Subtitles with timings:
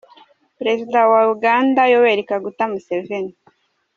[0.57, 3.33] Perezida wa Uganda, Yoweli Kaguta Museveni.